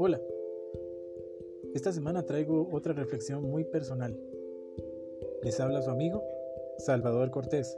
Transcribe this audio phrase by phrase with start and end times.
[0.00, 0.22] Hola,
[1.74, 4.16] esta semana traigo otra reflexión muy personal.
[5.42, 6.22] Les habla su amigo
[6.76, 7.76] Salvador Cortés.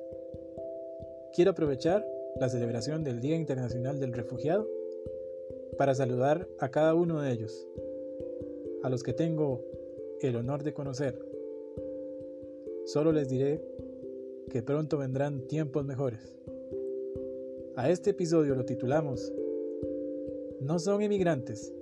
[1.33, 2.07] Quiero aprovechar
[2.39, 4.69] la celebración del Día Internacional del Refugiado
[5.79, 7.67] para saludar a cada uno de ellos,
[8.83, 9.65] a los que tengo
[10.21, 11.19] el honor de conocer.
[12.85, 13.65] Solo les diré
[14.51, 16.37] que pronto vendrán tiempos mejores.
[17.77, 19.33] A este episodio lo titulamos
[20.61, 21.73] No son inmigrantes,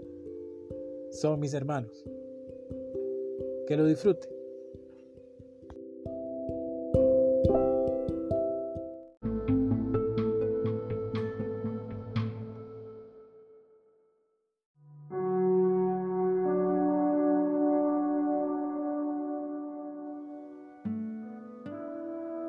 [1.10, 2.04] son mis hermanos.
[3.66, 4.28] Que lo disfrute.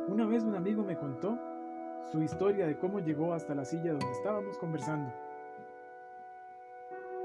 [0.07, 1.37] Una vez un amigo me contó
[2.11, 5.13] su historia de cómo llegó hasta la silla donde estábamos conversando.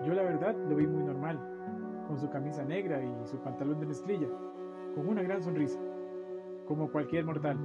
[0.03, 1.39] Yo la verdad lo vi muy normal,
[2.09, 4.29] con su camisa negra y su pantalón de mezclilla,
[4.95, 5.79] con una gran sonrisa,
[6.67, 7.57] como cualquier mortal.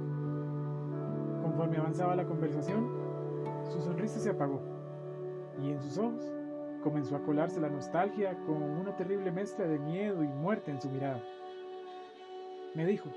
[1.42, 2.88] Conforme avanzaba la conversación,
[3.68, 4.60] su sonrisa se apagó
[5.62, 6.32] y en sus ojos
[6.82, 10.88] comenzó a colarse la nostalgia con una terrible mezcla de miedo y muerte en su
[10.88, 11.22] mirada.
[12.74, 13.10] Me dijo,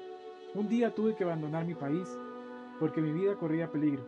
[0.55, 2.09] un día tuve que abandonar mi país
[2.79, 4.03] porque mi vida corría peligro.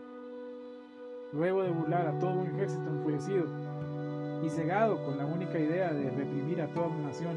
[1.31, 3.45] Luego de burlar a todo un ejército enfurecido
[4.45, 7.35] y cegado con la única idea de reprimir a toda una nación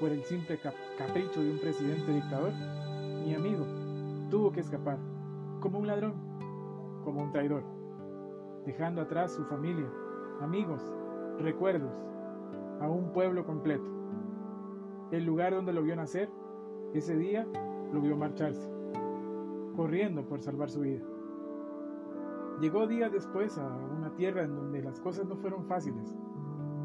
[0.00, 0.58] por el simple
[0.98, 2.52] capricho de un presidente dictador,
[3.24, 3.64] mi amigo
[4.28, 4.98] tuvo que escapar,
[5.60, 6.14] como un ladrón,
[7.04, 7.62] como un traidor,
[8.66, 9.86] dejando atrás su familia,
[10.40, 10.82] amigos,
[11.38, 11.94] recuerdos,
[12.80, 13.84] a un pueblo completo.
[15.12, 16.28] El lugar donde lo vio nacer,
[16.92, 17.46] ese día
[17.92, 18.68] lo vio marcharse,
[19.76, 21.04] corriendo por salvar su vida.
[22.60, 26.16] Llegó días después a una tierra en donde las cosas no fueron fáciles.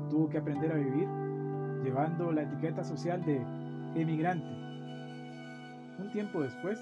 [0.09, 1.07] Tuvo que aprender a vivir
[1.83, 3.41] llevando la etiqueta social de
[3.95, 4.47] emigrante.
[5.99, 6.79] Un tiempo después,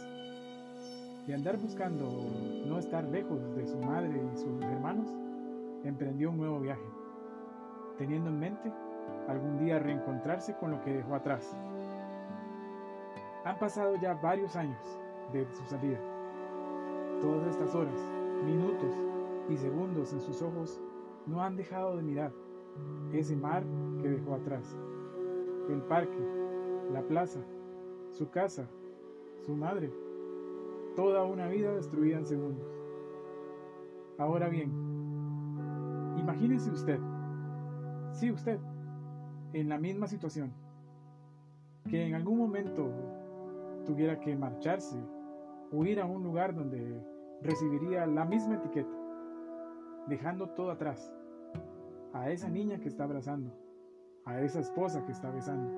[1.26, 2.06] de andar buscando
[2.66, 5.08] no estar lejos de su madre y sus hermanos,
[5.84, 6.86] emprendió un nuevo viaje,
[7.98, 8.72] teniendo en mente
[9.28, 11.56] algún día reencontrarse con lo que dejó atrás.
[13.44, 14.80] Han pasado ya varios años
[15.32, 16.00] de su salida.
[17.22, 18.00] Todas estas horas,
[18.46, 18.94] minutos
[19.50, 20.80] y segundos en sus ojos
[21.26, 22.32] no han dejado de mirar
[23.14, 23.64] ese mar
[24.02, 24.78] que dejó atrás,
[25.70, 26.18] el parque,
[26.92, 27.40] la plaza,
[28.12, 28.68] su casa,
[29.46, 29.92] su madre,
[30.96, 32.68] toda una vida destruida en segundos.
[34.18, 34.72] Ahora bien,
[36.18, 37.00] imagínese usted,
[38.12, 38.60] sí usted,
[39.54, 40.52] en la misma situación,
[41.90, 42.92] que en algún momento
[43.86, 44.98] tuviera que marcharse
[45.72, 47.02] o ir a un lugar donde
[47.42, 48.98] recibiría la misma etiqueta,
[50.08, 51.14] dejando todo atrás,
[52.16, 53.52] a esa niña que está abrazando,
[54.24, 55.70] a esa esposa que está besando,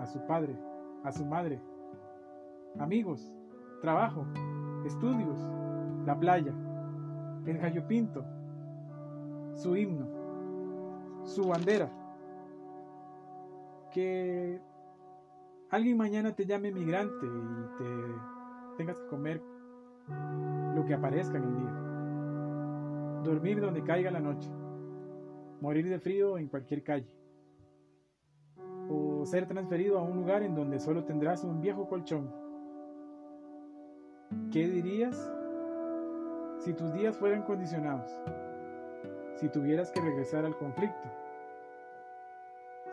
[0.00, 0.56] a su padre,
[1.04, 1.60] a su madre,
[2.78, 3.30] amigos,
[3.82, 4.26] trabajo,
[4.86, 5.38] estudios,
[6.06, 6.54] la playa,
[7.44, 8.24] el gallo pinto,
[9.52, 10.06] su himno,
[11.24, 11.90] su bandera,
[13.92, 14.62] que
[15.70, 17.84] alguien mañana te llame migrante y te
[18.78, 19.42] tengas que comer
[20.74, 21.72] lo que aparezca en el día.
[23.24, 24.50] Dormir donde caiga la noche.
[25.64, 27.08] Morir de frío en cualquier calle.
[28.90, 32.30] O ser transferido a un lugar en donde solo tendrás un viejo colchón.
[34.52, 35.32] ¿Qué dirías
[36.58, 38.10] si tus días fueran condicionados?
[39.36, 41.08] Si tuvieras que regresar al conflicto.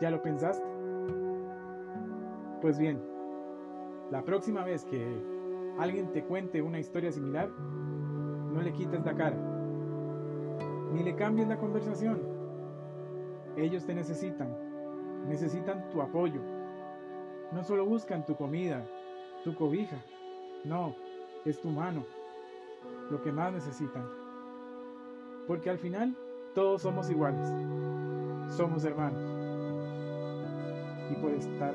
[0.00, 0.64] ¿Ya lo pensaste?
[2.62, 3.02] Pues bien,
[4.10, 5.22] la próxima vez que
[5.78, 9.36] alguien te cuente una historia similar, no le quites la cara,
[10.94, 12.31] ni le cambies la conversación.
[13.56, 14.48] Ellos te necesitan,
[15.28, 16.40] necesitan tu apoyo.
[17.52, 18.84] No solo buscan tu comida,
[19.44, 19.98] tu cobija,
[20.64, 20.94] no,
[21.44, 22.04] es tu mano,
[23.10, 24.08] lo que más necesitan.
[25.46, 26.16] Porque al final
[26.54, 27.46] todos somos iguales,
[28.56, 29.20] somos hermanos.
[31.10, 31.74] Y por estar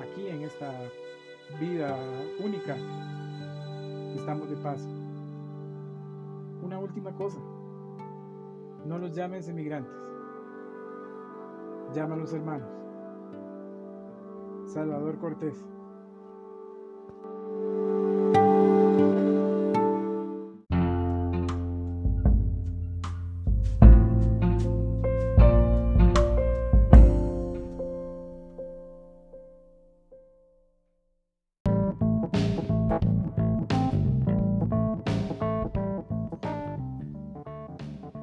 [0.00, 0.72] aquí en esta
[1.60, 1.98] vida
[2.42, 2.76] única,
[4.14, 4.88] estamos de paso.
[6.62, 7.40] Una última cosa,
[8.86, 10.11] no los llames emigrantes,
[11.94, 12.68] llámalos hermanos.
[14.66, 15.64] Salvador Cortés.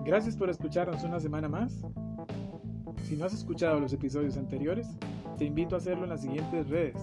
[0.06, 1.86] Gracias por escucharnos una semana más.
[3.04, 4.88] Si no has escuchado los episodios anteriores,
[5.38, 6.98] te invito a hacerlo en las siguientes redes: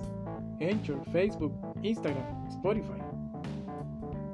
[0.60, 1.52] Anchor, Facebook,
[1.82, 3.00] Instagram, Spotify.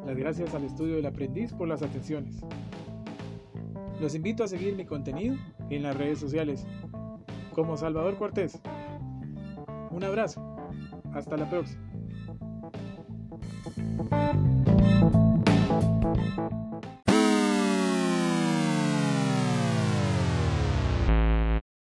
[0.07, 2.41] Las gracias al estudio del aprendiz por las atenciones.
[4.01, 5.37] Los invito a seguir mi contenido
[5.71, 6.67] en las redes sociales
[7.55, 8.61] como Salvador Cortés.
[9.91, 10.57] Un abrazo.
[11.13, 11.83] Hasta la próxima.